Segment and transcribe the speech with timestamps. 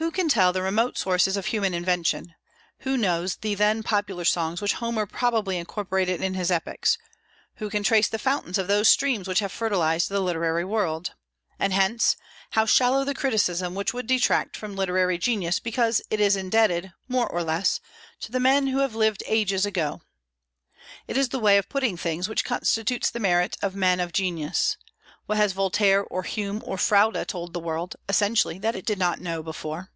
[0.00, 2.36] Who can tell the remote sources of human invention;
[2.82, 6.96] who knows the then popular songs which Homer probably incorporated in his epics;
[7.56, 11.14] who can trace the fountains of those streams which have fertilized the literary world?
[11.58, 12.14] and hence,
[12.52, 17.26] how shallow the criticism which would detract from literary genius because it is indebted, more
[17.28, 17.80] or less,
[18.20, 20.00] to the men who have lived ages ago.
[21.08, 24.76] It is the way of putting things which constitutes the merit of men of genius.
[25.26, 29.20] What has Voltaire or Hume or Froude told the world, essentially, that it did not
[29.20, 29.90] know before?